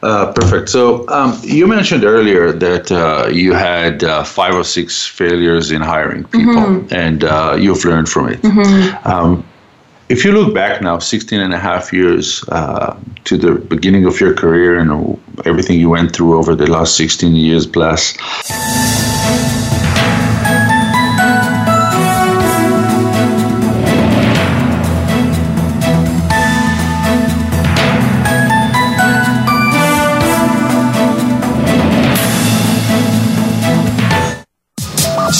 [0.03, 0.69] Uh, perfect.
[0.69, 5.83] So um, you mentioned earlier that uh, you had uh, five or six failures in
[5.83, 6.95] hiring people, mm-hmm.
[6.95, 8.41] and uh, you've learned from it.
[8.43, 9.09] Mm-hmm.
[9.09, 9.45] Um,
[10.09, 14.21] if you look back now, 16 and a half years uh, to the beginning of
[14.21, 18.17] your career and everything you went through over the last 16 years plus,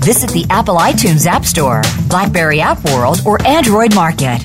[0.00, 4.40] Visit the Apple iTunes App Store, Blackberry App World, or Android Market.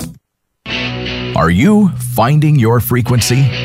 [1.36, 3.65] Are you finding your frequency?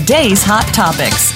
[0.01, 1.29] today's hot topics.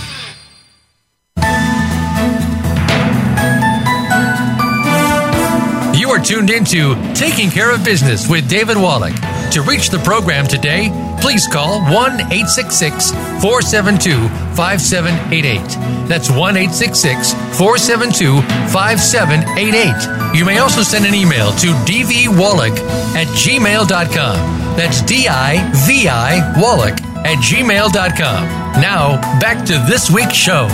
[5.95, 9.13] You are tuned into Taking Care of Business with David Wallach.
[9.51, 10.89] To reach the program today,
[11.21, 14.17] please call 1 866 472
[14.55, 16.09] 5788.
[16.09, 18.41] That's 1 866 472
[18.73, 20.35] 5788.
[20.35, 22.79] You may also send an email to dvwallach
[23.13, 24.75] at gmail.com.
[24.75, 28.43] That's D I V I Wallach at gmail.com.
[28.79, 30.67] Now, back to this week's show.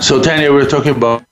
[0.00, 1.24] So, Tanya, we're talking about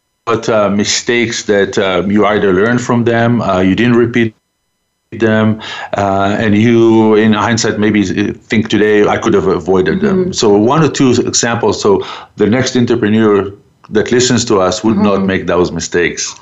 [0.49, 4.35] uh, mistakes that uh, you either learned from them, uh, you didn't repeat
[5.11, 5.61] them,
[5.97, 10.07] uh, and you, in hindsight, maybe think today I could have avoided mm-hmm.
[10.07, 10.33] them.
[10.33, 13.53] So, one or two examples so the next entrepreneur
[13.91, 15.05] that listens to us would mm-hmm.
[15.05, 16.35] not make those mistakes.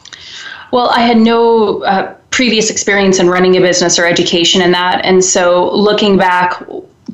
[0.72, 5.04] Well, I had no uh, previous experience in running a business or education in that.
[5.04, 6.62] And so, looking back,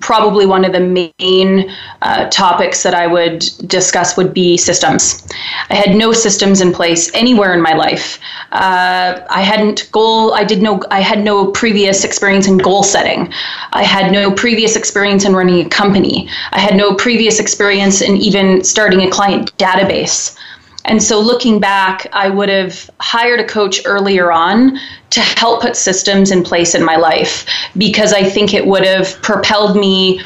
[0.00, 0.80] probably one of the
[1.18, 1.70] main
[2.02, 5.26] uh, topics that I would discuss would be systems.
[5.68, 8.18] I had no systems in place anywhere in my life.
[8.52, 10.34] Uh, I hadn't goal.
[10.34, 10.82] I did no.
[10.90, 13.32] I had no previous experience in goal setting.
[13.72, 16.28] I had no previous experience in running a company.
[16.52, 20.36] I had no previous experience in even starting a client database.
[20.84, 24.78] And so looking back, I would have hired a coach earlier on
[25.10, 29.20] to help put systems in place in my life because I think it would have
[29.22, 30.22] propelled me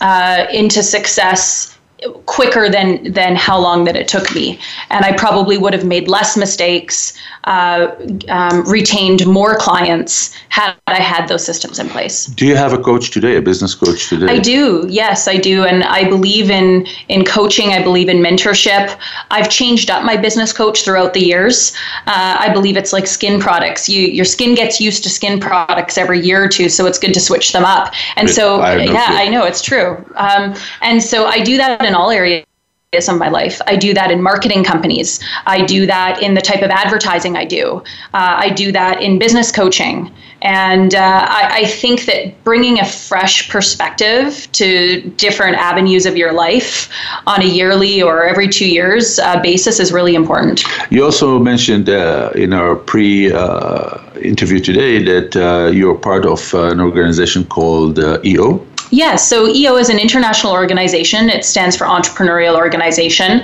[0.00, 1.78] uh, into success
[2.26, 4.58] quicker than than how long that it took me.
[4.90, 7.12] And i probably would have made less mistakes
[7.48, 7.96] uh,
[8.28, 12.26] um, retained more clients had i had those systems in place.
[12.26, 14.26] Do you have a coach today a business coach today?
[14.26, 14.86] I do.
[14.88, 15.64] Yes i do.
[15.64, 17.70] And i believe in in coaching.
[17.70, 18.98] I believe in mentorship.
[19.30, 21.72] I've changed up my business coach throughout the years.
[22.06, 23.88] Uh, i believe it's like skin products.
[23.88, 27.14] You your skin gets used to skin products every year or two so it's good
[27.14, 27.94] to switch them up.
[28.16, 29.44] And so I yeah i know.
[29.44, 30.04] It's true.
[30.16, 32.47] Um, and so i do that in all areas
[32.96, 33.60] of my life.
[33.66, 35.20] I do that in marketing companies.
[35.44, 37.82] I do that in the type of advertising I do.
[38.14, 40.10] Uh, I do that in business coaching.
[40.40, 46.32] And uh, I, I, think that bringing a fresh perspective to different avenues of your
[46.32, 46.88] life
[47.26, 50.64] on a yearly or every two years uh, basis is really important.
[50.90, 56.54] You also mentioned uh, in our pre uh, interview today that uh, you're part of
[56.54, 58.64] an organization called EO.
[58.90, 61.28] Yes, so EO is an international organization.
[61.28, 63.42] It stands for Entrepreneurial Organization.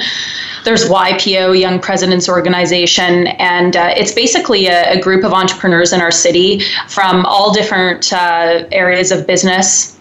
[0.65, 6.01] There's YPO, Young Presidents Organization, and uh, it's basically a, a, group of entrepreneurs in
[6.01, 9.94] our city from all different uh, areas of business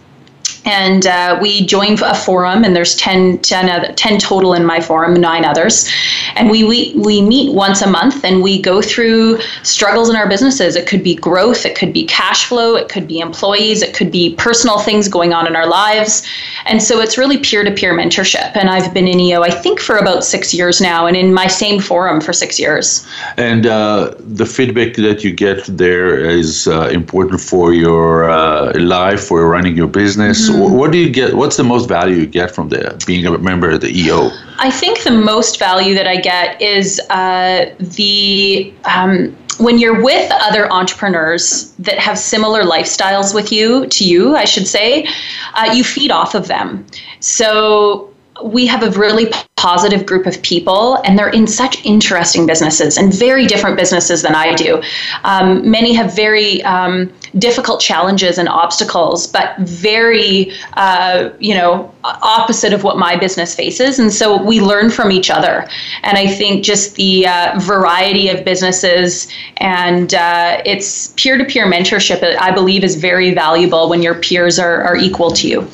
[0.66, 4.80] and uh, we join a forum and there's 10, 10, other, 10, total in my
[4.80, 5.90] forum nine others.
[6.36, 10.28] And we, we we meet once a month and we go through struggles in our
[10.28, 10.76] businesses.
[10.76, 14.12] It could be growth it could be cash flow it could be employees it could
[14.12, 16.26] be personal things going on in our lives.
[16.66, 18.56] And so it's really peer-to-peer mentorship.
[18.56, 21.48] And i've been in eo i think for about six years now and in my
[21.48, 23.06] same forum for six years.
[23.38, 29.26] And uh, the feedback that you get there is uh, important for your uh, life
[29.26, 30.50] for running your business.
[30.50, 31.36] mm-hmm what do you get?
[31.36, 34.30] What's the most value you get from the being a member of the EO?
[34.60, 40.32] I think the most value that I get is uh, the um, when you're with
[40.32, 45.08] other entrepreneurs that have similar lifestyles with you to you, I should say,
[45.54, 46.86] uh, you feed off of them.
[47.20, 48.13] So
[48.44, 53.14] we have a really positive group of people, and they're in such interesting businesses and
[53.14, 54.82] very different businesses than I do.
[55.24, 62.74] Um, many have very um, difficult challenges and obstacles, but very, uh, you know, opposite
[62.74, 64.00] of what my business faces.
[64.00, 65.66] And so we learn from each other.
[66.04, 71.66] And I think just the uh, variety of businesses and uh, it's peer to peer
[71.66, 75.68] mentorship, I believe, is very valuable when your peers are, are equal to you.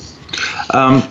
[0.72, 1.02] Um,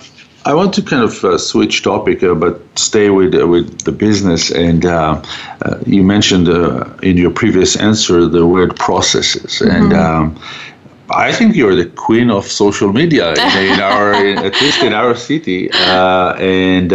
[0.50, 3.92] I want to kind of uh, switch topic, uh, but stay with uh, with the
[3.92, 4.50] business.
[4.50, 5.22] And uh,
[5.62, 9.76] uh, you mentioned uh, in your previous answer the word processes, mm-hmm.
[9.76, 10.24] and um,
[11.12, 14.14] I think you're the queen of social media in, in our,
[14.48, 15.70] at least in our city.
[15.72, 16.94] and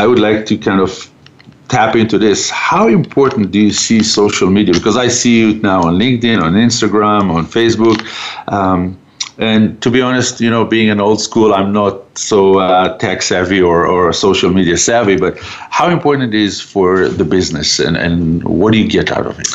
[0.00, 1.10] I would like to kind of
[1.68, 2.50] tap into this.
[2.50, 4.74] How important do you see social media?
[4.74, 7.98] Because I see you now on LinkedIn, on Instagram, on Facebook.
[8.52, 8.99] Um,
[9.40, 13.22] And to be honest, you know, being an old school, I'm not so uh, tech
[13.22, 17.96] savvy or, or social media savvy, but how important it is for the business and,
[17.96, 19.48] and what do you get out of it?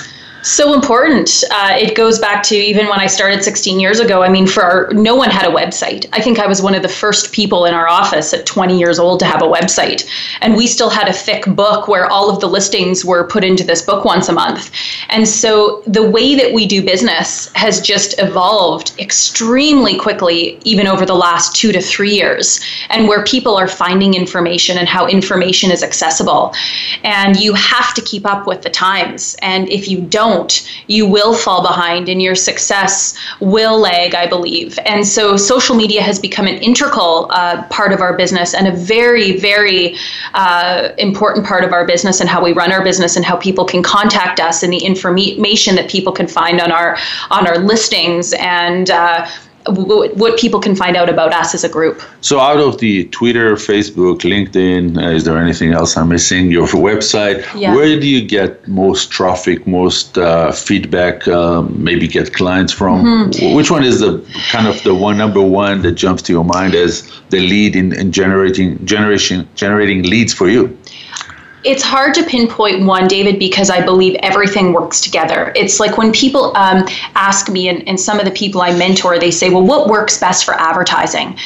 [0.45, 1.43] So important.
[1.49, 4.21] Uh, it goes back to even when I started 16 years ago.
[4.21, 6.05] I mean, for our, no one had a website.
[6.13, 8.99] I think I was one of the first people in our office at 20 years
[8.99, 10.07] old to have a website.
[10.41, 13.63] And we still had a thick book where all of the listings were put into
[13.63, 14.71] this book once a month.
[15.09, 21.07] And so the way that we do business has just evolved extremely quickly, even over
[21.07, 22.59] the last two to three years,
[22.91, 26.53] and where people are finding information and how information is accessible.
[27.03, 29.35] And you have to keep up with the times.
[29.41, 34.27] And if you don't, don't, you will fall behind and your success will lag, I
[34.27, 34.77] believe.
[34.85, 38.71] And so social media has become an integral uh, part of our business and a
[38.71, 39.95] very, very
[40.33, 43.65] uh, important part of our business and how we run our business and how people
[43.65, 46.97] can contact us and the information that people can find on our
[47.31, 49.27] on our listings and uh,
[49.67, 52.01] what people can find out about us as a group.
[52.21, 56.51] So, out of the Twitter, Facebook, LinkedIn, uh, is there anything else I'm missing?
[56.51, 57.43] Your website.
[57.59, 57.73] Yeah.
[57.73, 61.27] Where do you get most traffic, most uh, feedback?
[61.27, 63.03] Um, maybe get clients from.
[63.03, 63.55] Mm-hmm.
[63.55, 66.75] Which one is the kind of the one number one that jumps to your mind
[66.75, 70.77] as the lead in, in generating generation generating leads for you?
[71.65, 75.51] It's hard to pinpoint one, David, because I believe everything works together.
[75.55, 79.17] It's like when people um, ask me, and, and some of the people I mentor,
[79.17, 81.37] they say, Well, what works best for advertising?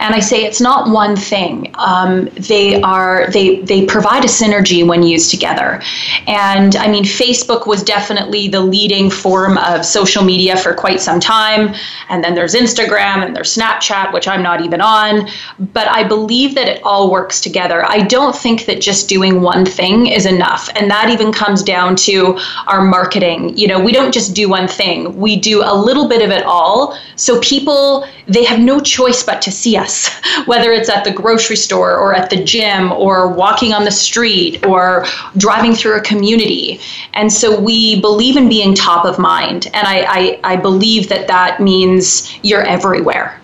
[0.00, 1.70] And I say it's not one thing.
[1.74, 5.80] Um, they are they they provide a synergy when used together.
[6.26, 11.20] And I mean, Facebook was definitely the leading form of social media for quite some
[11.20, 11.74] time.
[12.08, 15.28] And then there's Instagram and there's Snapchat, which I'm not even on.
[15.72, 17.84] But I believe that it all works together.
[17.84, 20.68] I don't think that just doing one thing is enough.
[20.74, 23.56] And that even comes down to our marketing.
[23.56, 26.44] You know, we don't just do one thing, we do a little bit of it
[26.44, 26.98] all.
[27.16, 30.08] So people, they have no choice but to see us,
[30.46, 34.64] whether it's at the grocery store or at the gym or walking on the street
[34.64, 35.04] or
[35.36, 36.80] driving through a community.
[37.14, 39.66] And so we believe in being top of mind.
[39.66, 43.40] And I, I, I believe that that means you're everywhere.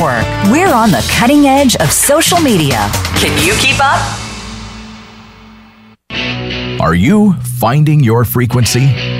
[0.00, 0.50] Network.
[0.50, 2.88] We're on the cutting edge of social media.
[3.16, 4.00] Can you keep up?
[6.80, 9.19] Are you finding your frequency?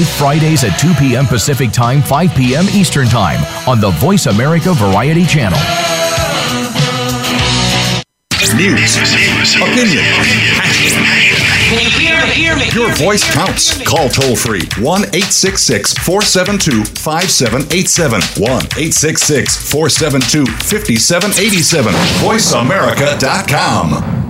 [0.00, 1.26] live Fridays at 2 p.m.
[1.26, 2.64] Pacific Time, 5 p.m.
[2.72, 3.38] Eastern Time
[3.68, 5.58] on the Voice America Variety Channel.
[8.56, 8.96] news,
[9.56, 10.04] opinion.
[11.68, 12.32] Can you hear me?
[12.32, 12.70] Hear me?
[12.72, 13.80] Your voice counts.
[13.86, 18.20] Call toll free 1 866 472 5787.
[18.42, 21.92] 1 866 472 5787.
[22.24, 24.29] VoiceAmerica.com.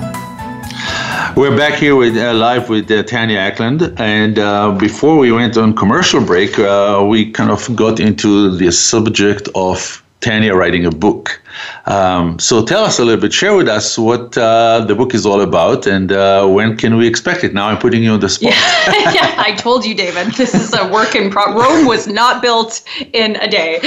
[1.37, 5.55] We're back here with uh, live with uh, Tanya Eklund, and uh, before we went
[5.55, 10.91] on commercial break, uh, we kind of got into the subject of Tanya writing a
[10.91, 11.41] book.
[11.85, 15.25] Um, so tell us a little bit, share with us what uh, the book is
[15.25, 17.53] all about, and uh, when can we expect it?
[17.53, 18.51] Now I'm putting you on the spot.
[18.51, 20.33] Yeah, yeah I told you, David.
[20.33, 21.65] This is a work in progress.
[21.65, 23.79] Rome was not built in a day.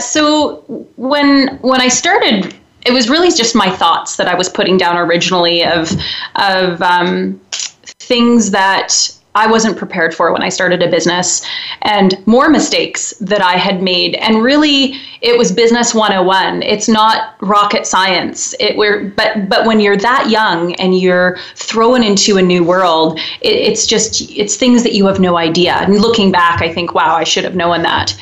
[0.00, 0.56] so
[0.96, 2.52] when when I started
[2.84, 5.90] it was really just my thoughts that I was putting down originally of
[6.36, 7.40] of um,
[7.84, 11.44] things that I wasn't prepared for when I started a business
[11.82, 14.14] and more mistakes that I had made.
[14.16, 16.62] And really it was business 101.
[16.62, 18.54] It's not rocket science.
[18.60, 23.18] It were but but when you're that young and you're thrown into a new world,
[23.40, 25.72] it, it's just it's things that you have no idea.
[25.74, 28.16] And looking back, I think, wow, I should have known that.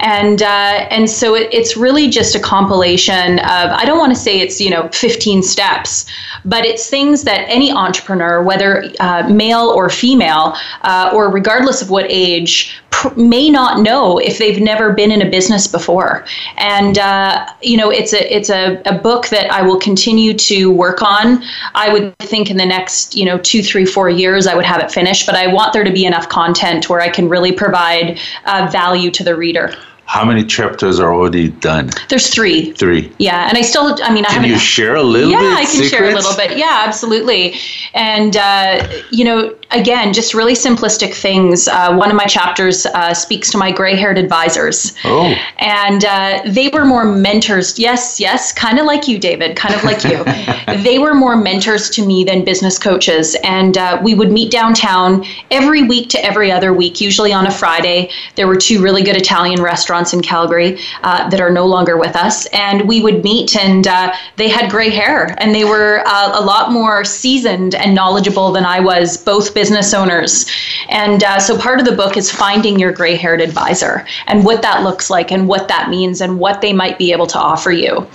[0.00, 4.18] And uh, and so it, it's really just a compilation of I don't want to
[4.18, 6.06] say it's you know 15 steps,
[6.44, 11.90] but it's things that any entrepreneur, whether uh, male or female, uh, or regardless of
[11.90, 16.24] what age, pr- may not know if they've never been in a business before.
[16.56, 20.70] And uh, you know, it's a it's a, a book that I will continue to
[20.70, 21.42] work on.
[21.74, 24.80] I would think in the next you know two, three, four years I would have
[24.80, 25.26] it finished.
[25.26, 29.10] But I want there to be enough content where I can really provide uh, value
[29.12, 29.74] to the reader.
[30.06, 31.90] How many chapters are already done?
[32.08, 32.70] There's three.
[32.72, 33.12] Three.
[33.18, 34.44] Yeah, and I still, I mean, I haven't.
[34.44, 35.30] can you share a little?
[35.30, 35.90] Yeah, I can secrets?
[35.90, 36.56] share a little bit.
[36.56, 37.56] Yeah, absolutely.
[37.92, 41.68] And uh, you know, again, just really simplistic things.
[41.68, 44.94] Uh, one of my chapters uh, speaks to my gray-haired advisors.
[45.04, 45.34] Oh.
[45.58, 47.78] And uh, they were more mentors.
[47.78, 49.56] Yes, yes, kind of like you, David.
[49.56, 50.24] Kind of like you.
[50.82, 53.36] they were more mentors to me than business coaches.
[53.42, 57.50] And uh, we would meet downtown every week to every other week, usually on a
[57.50, 58.10] Friday.
[58.36, 62.14] There were two really good Italian restaurants in Calgary uh, that are no longer with
[62.14, 62.46] us.
[62.46, 66.44] And we would meet, and uh, they had gray hair, and they were uh, a
[66.44, 70.46] lot more seasoned and knowledgeable than I was, both business owners.
[70.90, 74.60] And uh, so part of the book is finding your gray haired advisor and what
[74.62, 77.72] that looks like, and what that means, and what they might be able to offer
[77.72, 78.06] you.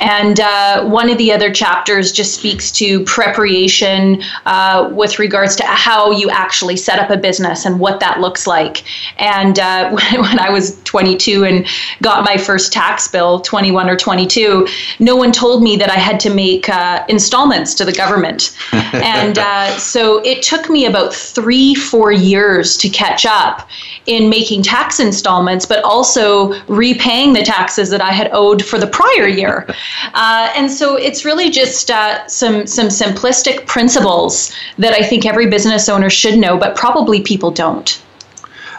[0.00, 5.62] And uh, one of the other chapters just speaks to preparation uh, with regards to
[5.64, 8.82] how you actually set up a business and what that looks like.
[9.20, 9.56] And
[9.94, 11.66] when, when I was 22, and
[12.02, 14.66] got my first tax bill, 21 or 22,
[14.98, 18.56] no one told me that I had to make uh, installments to the government.
[18.72, 23.68] and uh, so it took me about three, four years to catch up
[24.06, 28.86] in making tax installments, but also repaying the taxes that I had owed for the
[28.86, 29.66] prior year.
[30.14, 35.46] Uh, and so it's really just uh, some some simplistic principles that I think every
[35.46, 38.00] business owner should know, but probably people don't.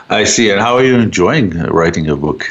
[0.09, 0.49] I see.
[0.49, 2.45] And how are you enjoying writing a book?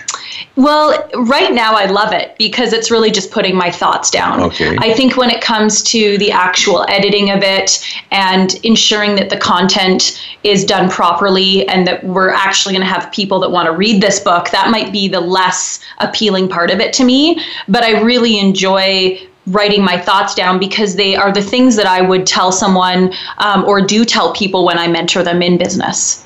[0.57, 4.41] Well, right now I love it because it's really just putting my thoughts down.
[4.41, 4.76] Okay.
[4.78, 9.36] I think when it comes to the actual editing of it and ensuring that the
[9.36, 13.72] content is done properly and that we're actually going to have people that want to
[13.72, 17.41] read this book, that might be the less appealing part of it to me.
[17.68, 22.01] But I really enjoy writing my thoughts down because they are the things that I
[22.03, 26.24] would tell someone um, or do tell people when I mentor them in business.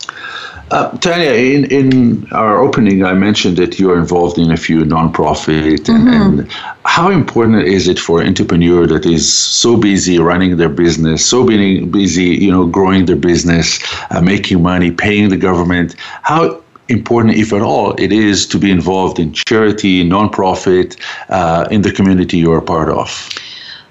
[0.73, 5.87] Uh, Tanya, in, in our opening, I mentioned that you're involved in a few nonprofit,
[5.87, 6.39] and, mm-hmm.
[6.41, 6.53] and,
[6.87, 11.45] how important is it for an entrepreneur that is so busy running their business, so
[11.47, 15.95] busy, you know, growing their business, uh, making money, paying the government?
[16.23, 20.99] How important, if at all, it is to be involved in charity, nonprofit,
[21.29, 23.29] uh, in the community you're a part of?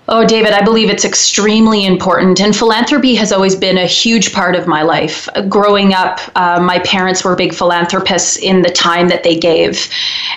[0.07, 2.41] Oh, David, I believe it's extremely important.
[2.41, 5.29] And philanthropy has always been a huge part of my life.
[5.47, 9.87] Growing up, uh, my parents were big philanthropists in the time that they gave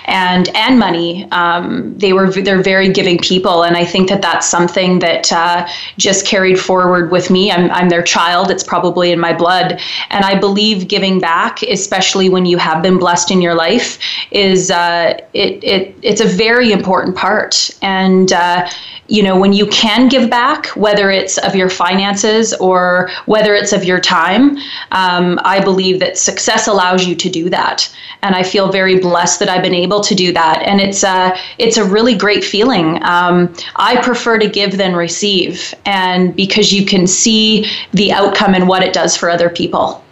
[0.05, 1.27] and and money.
[1.31, 3.63] Um, they were they're very giving people.
[3.63, 7.51] And I think that that's something that uh, just carried forward with me.
[7.51, 8.51] I'm, I'm their child.
[8.51, 9.81] It's probably in my blood.
[10.11, 13.97] And I believe giving back, especially when you have been blessed in your life,
[14.29, 17.71] is uh, it, it, it's a very important part.
[17.81, 18.69] And uh,
[19.07, 23.71] you know, when you can give back, whether it's of your finances or whether it's
[23.71, 24.57] of your time,
[24.91, 27.93] um, I believe that success allows you to do that.
[28.23, 30.63] And I feel very blessed that I've been able to do that.
[30.63, 33.03] And it's a, it's a really great feeling.
[33.03, 35.73] Um, I prefer to give than receive.
[35.85, 40.03] And because you can see the outcome and what it does for other people.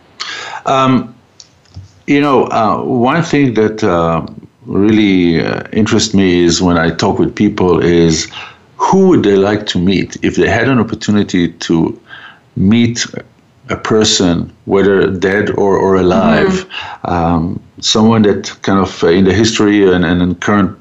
[0.68, 1.16] Um,
[2.06, 4.26] you know, uh, one thing that uh,
[4.66, 8.32] really uh, interests me is when I talk with people is
[8.84, 12.00] who would they like to meet if they had an opportunity to
[12.56, 13.06] meet
[13.70, 17.10] a person, whether dead or, or alive, mm-hmm.
[17.10, 20.78] um, someone that kind of uh, in the history and, and in current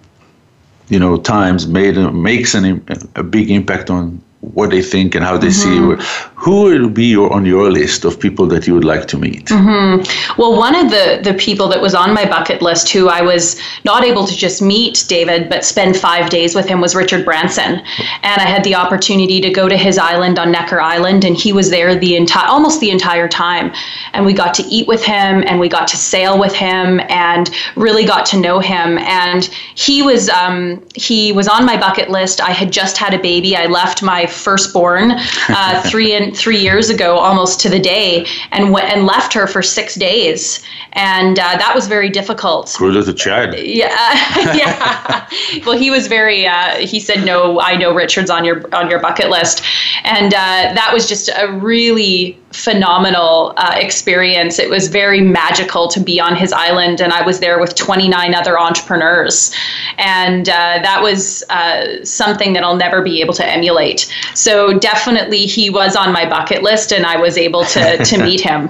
[0.88, 2.84] you know times made makes an,
[3.16, 6.00] a big impact on what they think and how they mm-hmm.
[6.00, 9.16] see who would be your, on your list of people that you would like to
[9.16, 9.46] meet?
[9.46, 10.40] Mm-hmm.
[10.40, 13.60] well one of the the people that was on my bucket list who i was
[13.84, 17.80] not able to just meet david but spend five days with him was richard branson.
[18.22, 21.52] And i had the opportunity to go to his island on necker island and he
[21.52, 23.72] was there the entire almost the entire time.
[24.12, 27.50] And we got to eat with him and we got to sail with him and
[27.76, 28.98] really got to know him.
[28.98, 32.40] And he was um, he was on my bucket list.
[32.40, 33.56] I had just had a baby.
[33.56, 35.12] I left my firstborn
[35.48, 39.46] uh, three and three years ago, almost to the day, and w- and left her
[39.46, 40.62] for six days,
[40.92, 42.68] and uh, that was very difficult.
[42.96, 43.54] As a child.
[43.56, 43.88] Yeah,
[44.54, 45.28] yeah.
[45.64, 46.46] well, he was very.
[46.46, 49.62] Uh, he said, "No, I know Richard's on your on your bucket list,"
[50.04, 54.58] and uh, that was just a really phenomenal uh, experience.
[54.58, 58.34] It was very magical to be on his island, and I was there with 29
[58.34, 59.54] other entrepreneurs,
[59.98, 64.12] and uh, that was uh, something that I'll never be able to emulate.
[64.34, 68.40] So definitely, he was on my bucket list, and I was able to to meet
[68.50, 68.68] him.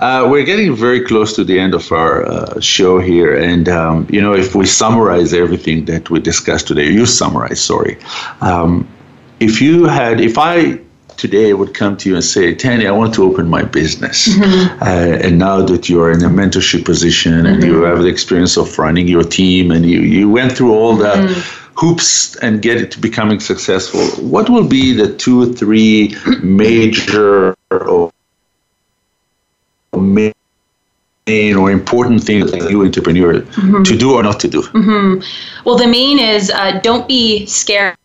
[0.00, 4.06] Uh, we're getting very close to the end of our uh, show here, and um,
[4.10, 7.60] you know, if we summarize everything that we discussed today, you summarize.
[7.60, 7.98] Sorry.
[8.40, 8.88] Um,
[9.40, 10.78] if you had, if I
[11.16, 14.28] today would come to you and say, Tanya, I want to open my business.
[14.28, 14.82] Mm-hmm.
[14.82, 17.46] Uh, and now that you're in a mentorship position mm-hmm.
[17.46, 17.84] and you mm-hmm.
[17.84, 21.61] have the experience of running your team and you, you went through all the mm-hmm.
[21.74, 27.56] Hoops and get it to becoming successful, what will be the two or three major
[27.70, 28.12] or
[29.96, 30.32] main
[31.56, 33.82] or important things that you entrepreneur mm-hmm.
[33.82, 34.62] to do or not to do?
[34.62, 35.64] Mm-hmm.
[35.64, 37.96] Well, the main is uh, don't be scared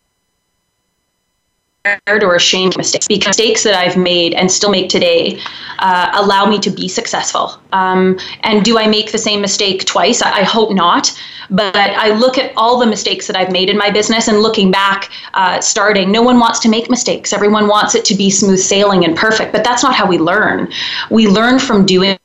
[2.06, 5.40] or ashamed of mistakes because mistakes that I've made and still make today
[5.78, 7.60] uh, allow me to be successful.
[7.72, 10.22] Um, and do I make the same mistake twice?
[10.22, 11.12] I, I, hope not.
[11.50, 14.70] But I look at all the mistakes that I've made in my business and looking
[14.70, 17.32] back, uh, starting, no one wants to make mistakes.
[17.32, 20.70] Everyone wants it to be smooth sailing and perfect, but that's not how we learn.
[21.10, 22.18] We learn from doing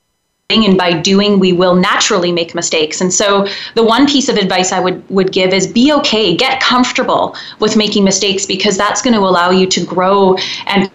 [0.62, 3.02] and by doing we will naturally make mistakes.
[3.02, 6.62] And so the one piece of advice i would would give is be okay get
[6.62, 10.38] comfortable with making mistakes because that's going to allow you to grow
[10.68, 10.92] and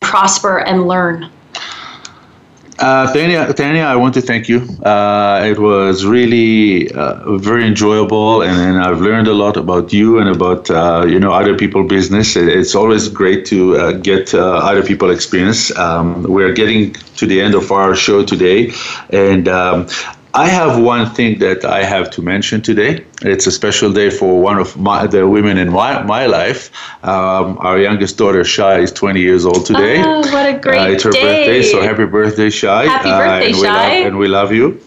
[0.00, 1.30] prosper and learn
[2.78, 4.60] uh, Tanya, I want to thank you.
[4.82, 10.18] Uh, it was really uh, very enjoyable, and, and, I've learned a lot about you
[10.18, 12.36] and about uh, you know other people business.
[12.36, 15.76] It's always great to uh, get uh, other people experience.
[15.76, 18.72] Um, we're getting to the end of our show today,
[19.10, 19.86] and um,
[20.36, 23.04] I have one thing that I have to mention today.
[23.22, 26.72] It's a special day for one of my, the women in my, my life.
[27.04, 30.02] Um, our youngest daughter, Shai, is 20 years old today.
[30.04, 31.22] Oh, what a great uh, It's her day.
[31.22, 32.86] birthday, so happy birthday, Shai.
[32.86, 33.60] Happy birthday, uh, and Shai.
[33.60, 34.80] We love, and we love you.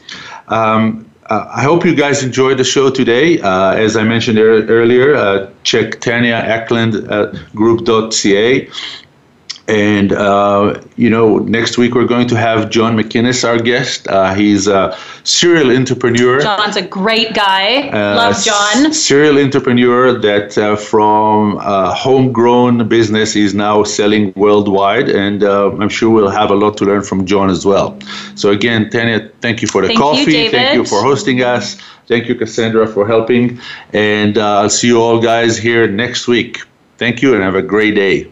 [0.50, 3.40] Um, uh, I hope you guys enjoyed the show today.
[3.40, 8.70] Uh, as I mentioned er- earlier, uh, check Tanya Eklund uh, group.ca
[9.68, 14.08] and, uh, you know, next week we're going to have John McInnes, our guest.
[14.08, 16.40] Uh, he's a serial entrepreneur.
[16.40, 17.90] John's a great guy.
[17.90, 18.94] Uh, Love John.
[18.94, 25.10] Serial entrepreneur that uh, from uh, homegrown business is now selling worldwide.
[25.10, 28.00] And uh, I'm sure we'll have a lot to learn from John as well.
[28.36, 30.32] So, again, Tanya, thank you for the thank coffee.
[30.32, 31.76] You, thank you for hosting us.
[32.08, 33.60] Thank you, Cassandra, for helping.
[33.92, 36.62] And I'll see you all guys here next week.
[36.98, 38.32] Thank you and have a great day.